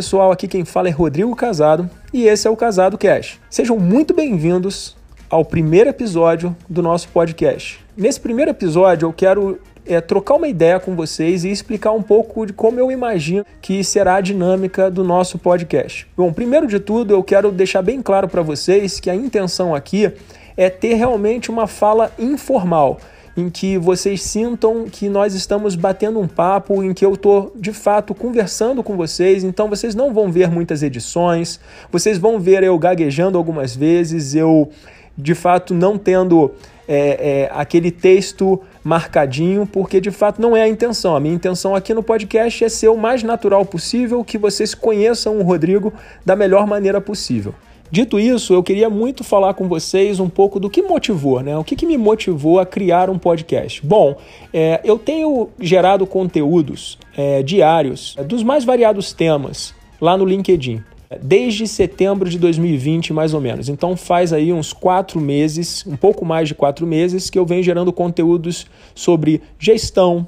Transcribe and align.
pessoal, 0.00 0.32
aqui 0.32 0.48
quem 0.48 0.64
fala 0.64 0.88
é 0.88 0.90
Rodrigo 0.90 1.36
Casado 1.36 1.90
e 2.10 2.26
esse 2.26 2.48
é 2.48 2.50
o 2.50 2.56
Casado 2.56 2.96
Cash. 2.96 3.38
Sejam 3.50 3.78
muito 3.78 4.14
bem-vindos 4.14 4.96
ao 5.28 5.44
primeiro 5.44 5.90
episódio 5.90 6.56
do 6.66 6.80
nosso 6.80 7.06
podcast. 7.10 7.84
Nesse 7.94 8.18
primeiro 8.18 8.50
episódio 8.50 9.06
eu 9.06 9.12
quero 9.12 9.60
é, 9.84 10.00
trocar 10.00 10.36
uma 10.36 10.48
ideia 10.48 10.80
com 10.80 10.96
vocês 10.96 11.44
e 11.44 11.50
explicar 11.50 11.92
um 11.92 12.00
pouco 12.00 12.46
de 12.46 12.54
como 12.54 12.80
eu 12.80 12.90
imagino 12.90 13.44
que 13.60 13.84
será 13.84 14.14
a 14.14 14.20
dinâmica 14.22 14.90
do 14.90 15.04
nosso 15.04 15.38
podcast. 15.38 16.06
Bom, 16.16 16.32
primeiro 16.32 16.66
de 16.66 16.80
tudo 16.80 17.12
eu 17.12 17.22
quero 17.22 17.52
deixar 17.52 17.82
bem 17.82 18.00
claro 18.00 18.26
para 18.26 18.40
vocês 18.40 18.98
que 18.98 19.10
a 19.10 19.14
intenção 19.14 19.74
aqui 19.74 20.10
é 20.56 20.70
ter 20.70 20.94
realmente 20.94 21.50
uma 21.50 21.66
fala 21.66 22.10
informal 22.18 22.98
em 23.36 23.48
que 23.48 23.78
vocês 23.78 24.22
sintam 24.22 24.84
que 24.84 25.08
nós 25.08 25.34
estamos 25.34 25.74
batendo 25.74 26.18
um 26.20 26.26
papo, 26.26 26.82
em 26.82 26.92
que 26.92 27.04
eu 27.04 27.14
estou 27.14 27.52
de 27.56 27.72
fato 27.72 28.14
conversando 28.14 28.82
com 28.82 28.96
vocês. 28.96 29.44
Então 29.44 29.68
vocês 29.68 29.94
não 29.94 30.12
vão 30.12 30.30
ver 30.30 30.50
muitas 30.50 30.82
edições, 30.82 31.60
vocês 31.90 32.18
vão 32.18 32.38
ver 32.38 32.62
eu 32.62 32.78
gaguejando 32.78 33.38
algumas 33.38 33.74
vezes, 33.74 34.34
eu 34.34 34.70
de 35.16 35.34
fato 35.34 35.74
não 35.74 35.98
tendo 35.98 36.52
é, 36.88 37.42
é, 37.42 37.50
aquele 37.52 37.90
texto 37.90 38.60
marcadinho, 38.82 39.66
porque 39.66 40.00
de 40.00 40.10
fato 40.10 40.42
não 40.42 40.56
é 40.56 40.62
a 40.62 40.68
intenção. 40.68 41.14
A 41.14 41.20
minha 41.20 41.34
intenção 41.34 41.74
aqui 41.74 41.94
no 41.94 42.02
podcast 42.02 42.64
é 42.64 42.68
ser 42.68 42.88
o 42.88 42.96
mais 42.96 43.22
natural 43.22 43.64
possível, 43.64 44.24
que 44.24 44.36
vocês 44.36 44.74
conheçam 44.74 45.38
o 45.38 45.42
Rodrigo 45.42 45.92
da 46.24 46.34
melhor 46.34 46.66
maneira 46.66 47.00
possível. 47.00 47.54
Dito 47.90 48.20
isso, 48.20 48.54
eu 48.54 48.62
queria 48.62 48.88
muito 48.88 49.24
falar 49.24 49.54
com 49.54 49.66
vocês 49.66 50.20
um 50.20 50.28
pouco 50.28 50.60
do 50.60 50.70
que 50.70 50.80
motivou, 50.80 51.40
né? 51.40 51.56
O 51.58 51.64
que, 51.64 51.74
que 51.74 51.84
me 51.84 51.96
motivou 51.96 52.60
a 52.60 52.66
criar 52.66 53.10
um 53.10 53.18
podcast? 53.18 53.84
Bom, 53.84 54.16
é, 54.52 54.80
eu 54.84 54.96
tenho 54.96 55.48
gerado 55.58 56.06
conteúdos 56.06 56.96
é, 57.16 57.42
diários 57.42 58.14
é, 58.16 58.22
dos 58.22 58.44
mais 58.44 58.64
variados 58.64 59.12
temas 59.12 59.74
lá 60.00 60.16
no 60.16 60.24
LinkedIn. 60.24 60.82
Desde 61.20 61.66
setembro 61.66 62.30
de 62.30 62.38
2020, 62.38 63.12
mais 63.12 63.34
ou 63.34 63.40
menos. 63.40 63.68
Então 63.68 63.96
faz 63.96 64.32
aí 64.32 64.52
uns 64.52 64.72
quatro 64.72 65.20
meses, 65.20 65.84
um 65.84 65.96
pouco 65.96 66.24
mais 66.24 66.46
de 66.46 66.54
quatro 66.54 66.86
meses, 66.86 67.28
que 67.28 67.36
eu 67.36 67.44
venho 67.44 67.64
gerando 67.64 67.92
conteúdos 67.92 68.68
sobre 68.94 69.42
gestão, 69.58 70.24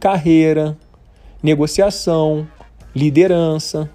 carreira, 0.00 0.78
negociação, 1.42 2.48
liderança, 2.96 3.90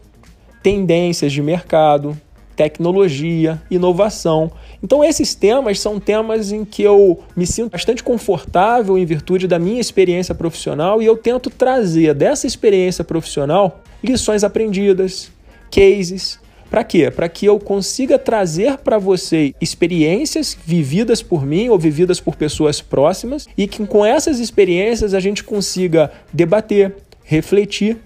tendências 0.62 1.32
de 1.32 1.42
mercado, 1.42 2.16
tecnologia, 2.60 3.62
inovação. 3.72 4.52
Então, 4.84 5.02
esses 5.02 5.34
temas 5.34 5.80
são 5.80 5.98
temas 5.98 6.52
em 6.52 6.66
que 6.66 6.84
eu 6.84 7.22
me 7.34 7.48
sinto 7.48 7.72
bastante 7.72 8.04
confortável 8.04 8.98
em 8.98 9.06
virtude 9.06 9.48
da 9.48 9.58
minha 9.58 9.80
experiência 9.80 10.36
profissional 10.36 11.02
e 11.02 11.06
eu 11.06 11.16
tento 11.16 11.50
trazer 11.50 12.14
dessa 12.14 12.46
experiência 12.46 13.02
profissional 13.02 13.82
lições 14.04 14.44
aprendidas, 14.44 15.32
cases. 15.72 16.38
Para 16.70 16.84
quê? 16.84 17.10
Para 17.10 17.30
que 17.30 17.46
eu 17.46 17.58
consiga 17.62 18.20
trazer 18.20 18.78
para 18.80 18.98
você 18.98 19.56
experiências 19.62 20.58
vividas 20.66 21.24
por 21.24 21.46
mim 21.46 21.70
ou 21.70 21.80
vividas 21.80 22.20
por 22.20 22.36
pessoas 22.36 22.82
próximas 22.82 23.48
e 23.58 23.68
que 23.68 23.88
com 23.88 24.06
essas 24.06 24.38
experiências 24.38 25.14
a 25.14 25.22
gente 25.22 25.46
consiga 25.46 26.12
debater, 26.34 26.98
refletir, 27.24 27.98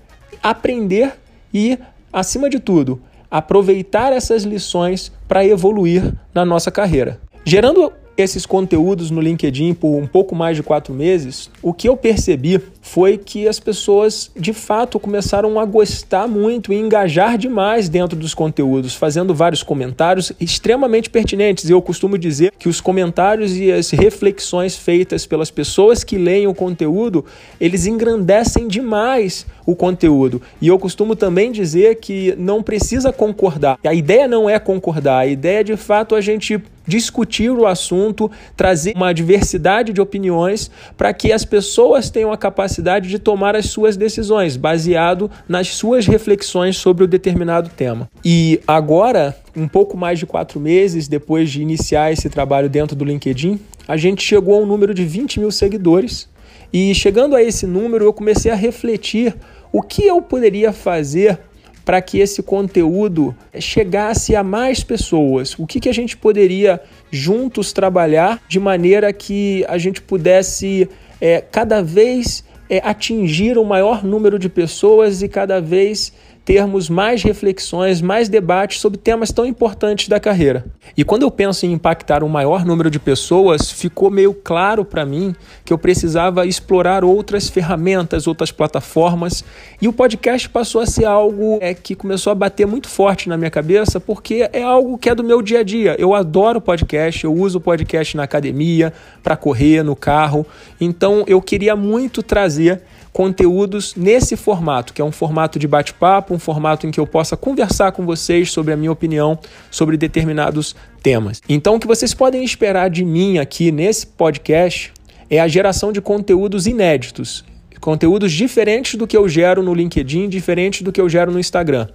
aprender 0.43 1.13
e, 1.51 1.75
acima 2.11 2.51
de 2.51 2.59
tudo, 2.59 3.01
aproveitar 3.33 4.13
essas 4.13 4.43
lições 4.43 5.11
para 5.27 5.43
evoluir 5.43 6.13
na 6.35 6.45
nossa 6.45 6.69
carreira. 6.69 7.19
Gerando 7.43 7.91
esses 8.17 8.45
conteúdos 8.45 9.09
no 9.09 9.21
LinkedIn 9.21 9.73
por 9.73 9.95
um 9.95 10.07
pouco 10.07 10.35
mais 10.35 10.55
de 10.55 10.63
quatro 10.63 10.93
meses, 10.93 11.49
o 11.61 11.73
que 11.73 11.87
eu 11.87 11.97
percebi 11.97 12.61
foi 12.81 13.17
que 13.17 13.47
as 13.47 13.59
pessoas 13.59 14.29
de 14.35 14.53
fato 14.53 14.99
começaram 14.99 15.59
a 15.59 15.65
gostar 15.65 16.27
muito 16.27 16.71
e 16.73 16.75
engajar 16.75 17.37
demais 17.37 17.89
dentro 17.89 18.17
dos 18.17 18.33
conteúdos, 18.33 18.93
fazendo 18.93 19.33
vários 19.33 19.63
comentários 19.63 20.33
extremamente 20.39 21.09
pertinentes. 21.09 21.69
Eu 21.69 21.81
costumo 21.81 22.17
dizer 22.17 22.51
que 22.59 22.67
os 22.69 22.81
comentários 22.81 23.55
e 23.55 23.71
as 23.71 23.89
reflexões 23.91 24.75
feitas 24.77 25.25
pelas 25.25 25.49
pessoas 25.49 26.03
que 26.03 26.17
leem 26.17 26.45
o 26.45 26.53
conteúdo, 26.53 27.25
eles 27.59 27.85
engrandecem 27.85 28.67
demais 28.67 29.45
o 29.65 29.75
conteúdo. 29.75 30.41
E 30.61 30.67
eu 30.67 30.77
costumo 30.77 31.15
também 31.15 31.51
dizer 31.51 31.95
que 31.95 32.35
não 32.37 32.61
precisa 32.61 33.13
concordar. 33.13 33.79
A 33.83 33.93
ideia 33.93 34.27
não 34.27 34.49
é 34.49 34.59
concordar, 34.59 35.19
a 35.19 35.27
ideia 35.27 35.61
é 35.61 35.63
de 35.63 35.77
fato 35.77 36.15
a 36.15 36.21
gente 36.21 36.61
discutir 36.87 37.49
o 37.49 37.65
assunto, 37.65 38.29
trazer 38.55 38.93
uma 38.95 39.13
diversidade 39.13 39.93
de 39.93 40.01
opiniões 40.01 40.69
para 40.97 41.13
que 41.13 41.31
as 41.31 41.45
pessoas 41.45 42.09
tenham 42.09 42.31
a 42.31 42.37
capacidade 42.37 43.09
de 43.09 43.19
tomar 43.19 43.55
as 43.55 43.67
suas 43.67 43.97
decisões, 43.97 44.57
baseado 44.57 45.29
nas 45.47 45.69
suas 45.69 46.05
reflexões 46.05 46.77
sobre 46.77 47.03
o 47.03 47.07
determinado 47.07 47.69
tema. 47.69 48.09
E 48.23 48.59
agora, 48.67 49.35
um 49.55 49.67
pouco 49.67 49.97
mais 49.97 50.19
de 50.19 50.25
quatro 50.25 50.59
meses 50.59 51.07
depois 51.07 51.51
de 51.51 51.61
iniciar 51.61 52.11
esse 52.11 52.29
trabalho 52.29 52.69
dentro 52.69 52.95
do 52.95 53.05
LinkedIn, 53.05 53.59
a 53.87 53.97
gente 53.97 54.23
chegou 54.23 54.55
a 54.55 54.61
um 54.61 54.65
número 54.65 54.93
de 54.93 55.05
20 55.05 55.39
mil 55.39 55.51
seguidores. 55.51 56.27
E 56.71 56.93
chegando 56.95 57.35
a 57.35 57.43
esse 57.43 57.67
número, 57.67 58.05
eu 58.05 58.13
comecei 58.13 58.51
a 58.51 58.55
refletir 58.55 59.35
o 59.71 59.81
que 59.81 60.05
eu 60.05 60.21
poderia 60.21 60.71
fazer 60.71 61.39
para 61.85 62.01
que 62.01 62.19
esse 62.19 62.41
conteúdo 62.41 63.35
chegasse 63.59 64.35
a 64.35 64.43
mais 64.43 64.83
pessoas? 64.83 65.57
O 65.57 65.67
que, 65.67 65.79
que 65.79 65.89
a 65.89 65.93
gente 65.93 66.15
poderia 66.15 66.81
juntos 67.11 67.73
trabalhar 67.73 68.41
de 68.47 68.59
maneira 68.59 69.11
que 69.11 69.65
a 69.67 69.77
gente 69.77 70.01
pudesse 70.01 70.89
é, 71.19 71.41
cada 71.41 71.81
vez 71.81 72.43
é, 72.69 72.81
atingir 72.83 73.57
o 73.57 73.65
maior 73.65 74.03
número 74.03 74.39
de 74.39 74.49
pessoas 74.49 75.21
e 75.21 75.27
cada 75.27 75.61
vez 75.61 76.13
termos 76.45 76.89
mais 76.89 77.23
reflexões, 77.23 78.01
mais 78.01 78.27
debates 78.27 78.81
sobre 78.81 78.97
temas 78.97 79.31
tão 79.31 79.45
importantes 79.45 80.09
da 80.09 80.19
carreira. 80.19 80.65
E 80.97 81.03
quando 81.03 81.21
eu 81.21 81.31
penso 81.31 81.65
em 81.65 81.71
impactar 81.71 82.23
um 82.23 82.27
maior 82.27 82.65
número 82.65 82.91
de 82.91 82.99
pessoas, 82.99 83.71
ficou 83.71 84.11
meio 84.11 84.33
claro 84.33 84.83
para 84.83 85.05
mim 85.05 85.33
que 85.63 85.71
eu 85.71 85.77
precisava 85.77 86.45
explorar 86.45 87.03
outras 87.05 87.47
ferramentas, 87.47 88.27
outras 88.27 88.51
plataformas, 88.51 89.43
e 89.81 89.87
o 89.87 89.93
podcast 89.93 90.49
passou 90.49 90.81
a 90.81 90.85
ser 90.85 91.05
algo 91.05 91.59
é, 91.61 91.73
que 91.73 91.95
começou 91.95 92.31
a 92.31 92.35
bater 92.35 92.67
muito 92.67 92.89
forte 92.89 93.29
na 93.29 93.37
minha 93.37 93.51
cabeça, 93.51 93.99
porque 93.99 94.49
é 94.51 94.61
algo 94.61 94.97
que 94.97 95.09
é 95.09 95.15
do 95.15 95.23
meu 95.23 95.41
dia 95.41 95.59
a 95.59 95.63
dia. 95.63 95.95
Eu 95.97 96.13
adoro 96.13 96.59
podcast, 96.59 97.23
eu 97.23 97.33
uso 97.33 97.61
podcast 97.61 98.17
na 98.17 98.23
academia, 98.23 98.91
para 99.23 99.37
correr, 99.37 99.81
no 99.81 99.95
carro, 99.95 100.45
então 100.79 101.23
eu 101.25 101.41
queria 101.41 101.75
muito 101.75 102.21
trazer 102.21 102.81
conteúdos 103.13 103.95
nesse 103.95 104.35
formato, 104.35 104.91
que 104.91 105.01
é 105.01 105.05
um 105.05 105.11
formato 105.11 105.59
de 105.59 105.67
bate-papo, 105.67 106.33
um 106.33 106.39
formato 106.39 106.87
em 106.87 106.91
que 106.91 106.99
eu 106.99 107.05
possa 107.05 107.37
conversar 107.37 107.91
com 107.91 108.03
vocês 108.05 108.51
sobre 108.51 108.73
a 108.73 108.75
minha 108.75 108.91
opinião 108.91 109.37
sobre 109.69 109.95
determinados 109.95 110.75
temas. 111.03 111.39
Então, 111.47 111.75
o 111.75 111.79
que 111.79 111.85
vocês 111.85 112.13
podem 112.13 112.43
esperar 112.43 112.89
de 112.89 113.05
mim 113.05 113.37
aqui 113.37 113.71
nesse 113.71 114.07
podcast 114.07 114.91
é 115.29 115.39
a 115.39 115.47
geração 115.47 115.91
de 115.91 116.01
conteúdos 116.01 116.65
inéditos, 116.65 117.45
conteúdos 117.79 118.31
diferentes 118.31 118.95
do 118.95 119.05
que 119.05 119.15
eu 119.15 119.29
gero 119.29 119.61
no 119.61 119.73
LinkedIn, 119.73 120.27
diferentes 120.27 120.81
do 120.81 120.91
que 120.91 120.99
eu 120.99 121.07
gero 121.07 121.31
no 121.31 121.39
Instagram. 121.39 121.87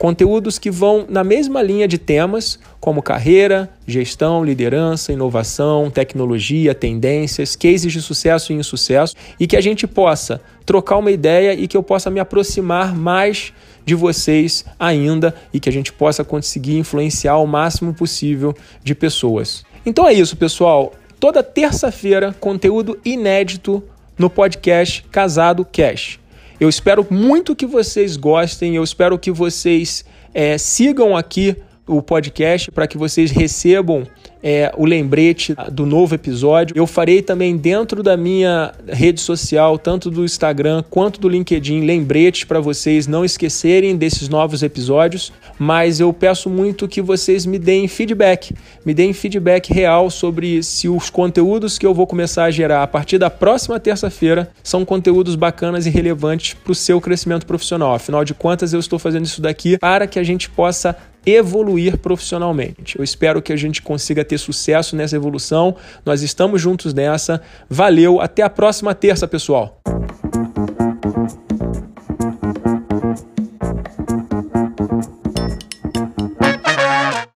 Conteúdos 0.00 0.58
que 0.58 0.70
vão 0.70 1.04
na 1.10 1.22
mesma 1.22 1.60
linha 1.60 1.86
de 1.86 1.98
temas, 1.98 2.58
como 2.80 3.02
carreira, 3.02 3.68
gestão, 3.86 4.42
liderança, 4.42 5.12
inovação, 5.12 5.90
tecnologia, 5.90 6.74
tendências, 6.74 7.54
cases 7.54 7.92
de 7.92 8.00
sucesso 8.00 8.50
e 8.50 8.56
insucesso, 8.56 9.14
e 9.38 9.46
que 9.46 9.58
a 9.58 9.60
gente 9.60 9.86
possa 9.86 10.40
trocar 10.64 10.96
uma 10.96 11.10
ideia 11.10 11.52
e 11.52 11.68
que 11.68 11.76
eu 11.76 11.82
possa 11.82 12.08
me 12.10 12.18
aproximar 12.18 12.96
mais 12.96 13.52
de 13.84 13.94
vocês 13.94 14.64
ainda 14.78 15.34
e 15.52 15.60
que 15.60 15.68
a 15.68 15.72
gente 15.72 15.92
possa 15.92 16.24
conseguir 16.24 16.78
influenciar 16.78 17.36
o 17.36 17.46
máximo 17.46 17.92
possível 17.92 18.56
de 18.82 18.94
pessoas. 18.94 19.66
Então 19.84 20.08
é 20.08 20.14
isso, 20.14 20.34
pessoal. 20.34 20.94
Toda 21.20 21.42
terça-feira, 21.42 22.34
conteúdo 22.40 22.98
inédito 23.04 23.82
no 24.16 24.30
podcast 24.30 25.04
Casado 25.10 25.62
Cash. 25.62 26.19
Eu 26.60 26.68
espero 26.68 27.06
muito 27.10 27.56
que 27.56 27.64
vocês 27.64 28.18
gostem, 28.18 28.76
eu 28.76 28.84
espero 28.84 29.18
que 29.18 29.30
vocês 29.30 30.04
é, 30.34 30.58
sigam 30.58 31.16
aqui 31.16 31.56
o 31.90 32.00
podcast 32.00 32.70
para 32.70 32.86
que 32.86 32.96
vocês 32.96 33.30
recebam 33.30 34.06
é, 34.42 34.72
o 34.76 34.86
lembrete 34.86 35.54
do 35.70 35.84
novo 35.84 36.14
episódio. 36.14 36.76
Eu 36.76 36.86
farei 36.86 37.20
também 37.22 37.56
dentro 37.56 38.02
da 38.02 38.16
minha 38.16 38.72
rede 38.88 39.20
social, 39.20 39.78
tanto 39.78 40.10
do 40.10 40.24
Instagram 40.24 40.82
quanto 40.88 41.20
do 41.20 41.28
LinkedIn, 41.28 41.80
lembretes 41.80 42.44
para 42.44 42.60
vocês 42.60 43.06
não 43.06 43.24
esquecerem 43.24 43.96
desses 43.96 44.28
novos 44.28 44.62
episódios. 44.62 45.32
Mas 45.58 46.00
eu 46.00 46.12
peço 46.12 46.48
muito 46.48 46.88
que 46.88 47.02
vocês 47.02 47.44
me 47.44 47.58
deem 47.58 47.86
feedback, 47.86 48.54
me 48.84 48.94
deem 48.94 49.12
feedback 49.12 49.72
real 49.72 50.10
sobre 50.10 50.62
se 50.62 50.88
os 50.88 51.10
conteúdos 51.10 51.78
que 51.78 51.86
eu 51.86 51.92
vou 51.92 52.06
começar 52.06 52.44
a 52.44 52.50
gerar 52.50 52.82
a 52.82 52.86
partir 52.86 53.18
da 53.18 53.28
próxima 53.28 53.78
terça-feira 53.78 54.50
são 54.62 54.84
conteúdos 54.84 55.34
bacanas 55.34 55.86
e 55.86 55.90
relevantes 55.90 56.54
para 56.54 56.72
o 56.72 56.74
seu 56.74 57.00
crescimento 57.00 57.44
profissional. 57.46 57.94
Afinal 57.94 58.24
de 58.24 58.32
contas, 58.32 58.72
eu 58.72 58.80
estou 58.80 58.98
fazendo 58.98 59.26
isso 59.26 59.42
daqui 59.42 59.76
para 59.78 60.06
que 60.06 60.18
a 60.18 60.22
gente 60.22 60.48
possa 60.48 60.96
evoluir 61.24 61.98
profissionalmente. 61.98 62.98
Eu 62.98 63.04
espero 63.04 63.42
que 63.42 63.52
a 63.52 63.56
gente 63.56 63.82
consiga 63.82 64.24
ter 64.24 64.38
sucesso 64.38 64.96
nessa 64.96 65.16
evolução. 65.16 65.76
Nós 66.04 66.22
estamos 66.22 66.60
juntos 66.60 66.94
nessa. 66.94 67.40
Valeu, 67.68 68.20
até 68.20 68.42
a 68.42 68.50
próxima 68.50 68.94
terça, 68.94 69.26
pessoal. 69.26 69.79